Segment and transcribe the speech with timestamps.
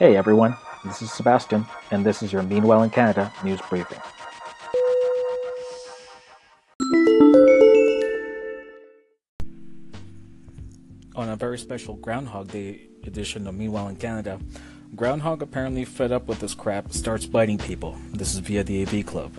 [0.00, 3.98] Hey everyone, this is Sebastian, and this is your Meanwhile in Canada news briefing.
[11.14, 14.40] On a very special Groundhog Day edition of Meanwhile in Canada,
[14.96, 17.98] Groundhog apparently fed up with this crap starts biting people.
[18.10, 19.34] This is via the AV Club.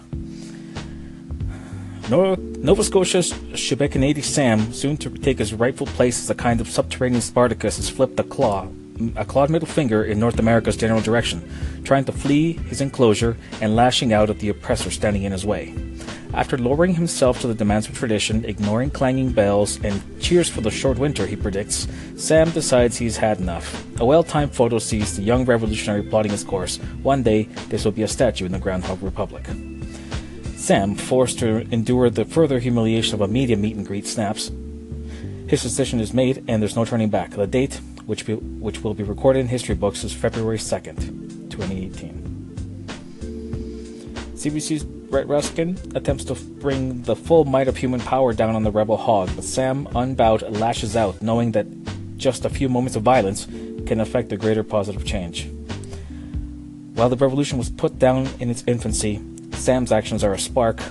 [2.08, 7.22] Nova Scotia's Shubenacadie Sam, soon to take his rightful place as a kind of subterranean
[7.22, 8.68] Spartacus, has flipped a claw,
[9.16, 11.42] a clawed middle finger in North America's general direction,
[11.84, 15.74] trying to flee his enclosure and lashing out at the oppressor standing in his way.
[16.34, 20.72] After lowering himself to the demands of tradition, ignoring clanging bells, and cheers for the
[20.72, 23.86] short winter he predicts, Sam decides he's had enough.
[24.00, 26.78] A well timed photo sees the young revolutionary plotting his course.
[27.04, 29.46] One day, this will be a statue in the Groundhog Republic.
[30.56, 34.52] Sam, forced to endure the further humiliation of a media meet and greet, snaps.
[35.48, 37.32] His decision is made, and there's no turning back.
[37.32, 42.22] The date, which, be, which will be recorded in history books, is February 2nd, 2018.
[44.36, 48.72] CBC's Brett Ruskin attempts to bring the full might of human power down on the
[48.72, 51.68] rebel hog, but Sam, unbowed, lashes out, knowing that
[52.18, 53.46] just a few moments of violence
[53.86, 55.50] can affect a greater positive change.
[56.94, 59.22] While the revolution was put down in its infancy,
[59.52, 60.82] Sam's actions are a spark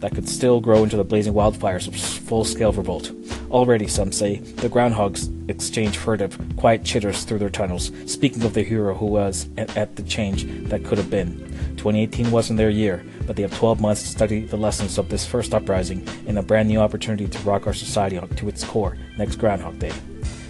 [0.00, 3.10] that could still grow into the blazing wildfires of full scale revolt.
[3.50, 8.62] Already, some say, the groundhogs exchange furtive, quiet chitters through their tunnels, speaking of the
[8.62, 11.38] hero who was at, the change that could have been.
[11.76, 15.26] 2018 wasn't their year, but they have 12 months to study the lessons of this
[15.26, 19.36] first uprising and a brand new opportunity to rock our society to its core next
[19.36, 19.92] Groundhog Day.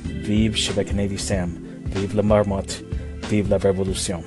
[0.03, 2.83] Vive Shubenacadie Sam, vive la marmotte,
[3.27, 4.25] vive la révolution.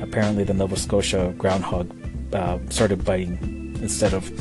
[0.00, 1.90] Apparently, the Nova Scotia groundhog
[2.34, 4.32] uh, started biting instead of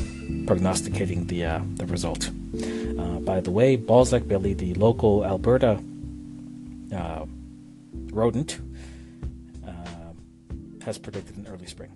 [0.46, 2.30] prognosticating the uh, the result.
[2.30, 5.82] Uh, by the way, Balzac Billy, the local Alberta
[6.96, 7.26] uh,
[8.12, 8.60] rodent,
[9.68, 10.14] uh,
[10.86, 11.92] has predicted an early spring.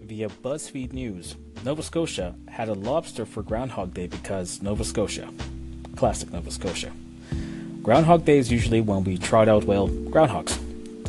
[0.00, 5.28] Via BuzzFeed News, Nova Scotia had a lobster for Groundhog Day because Nova Scotia.
[5.96, 6.92] Classic Nova Scotia.
[7.82, 10.58] Groundhog Day is usually when we trot out, well, groundhogs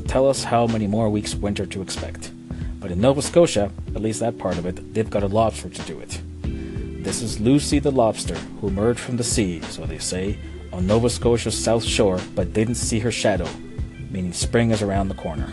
[0.07, 2.31] tell us how many more weeks winter to expect.
[2.79, 5.81] But in Nova Scotia, at least that part of it, they've got a lobster to
[5.83, 6.21] do it.
[7.03, 10.37] This is Lucy the lobster, who emerged from the sea, so they say,
[10.71, 13.47] on Nova Scotia's south shore, but didn't see her shadow,
[14.09, 15.49] meaning spring is around the corner.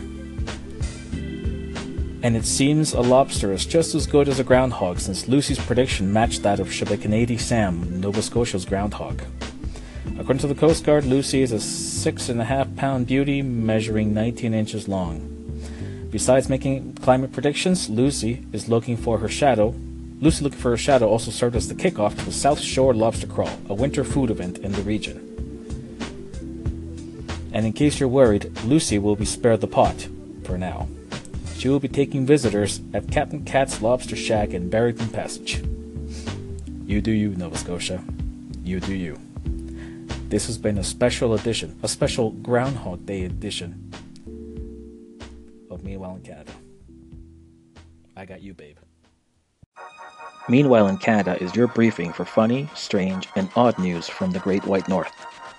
[2.22, 6.12] And it seems a lobster is just as good as a groundhog since Lucy's prediction
[6.12, 9.22] matched that of Shubenacadie Sam, Nova Scotia's groundhog.
[10.06, 14.14] According to the Coast Guard, Lucy is a six and a half pound beauty measuring
[14.14, 15.36] 19 inches long.
[16.10, 19.74] Besides making climate predictions, Lucy is looking for her shadow.
[20.20, 23.26] Lucy looking for her shadow also served as the kickoff to the South Shore Lobster
[23.26, 25.26] Crawl, a winter food event in the region.
[27.52, 30.08] And in case you're worried, Lucy will be spared the pot,
[30.44, 30.88] for now.
[31.56, 35.62] She will be taking visitors at Captain Kat's Lobster Shack in Barrington Passage.
[36.86, 38.02] You do you, Nova Scotia.
[38.64, 39.18] You do you.
[40.30, 43.92] This has been a special edition, a special Groundhog Day edition
[45.68, 46.52] of Meanwhile in Canada.
[48.16, 48.76] I got you, babe.
[50.48, 54.64] Meanwhile in Canada is your briefing for funny, strange, and odd news from the Great
[54.66, 55.10] White North.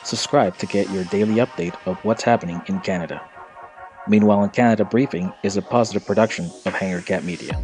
[0.05, 3.21] Subscribe to get your daily update of what's happening in Canada.
[4.07, 7.61] Meanwhile in Canada Briefing is a positive production of Hanger Cat Media.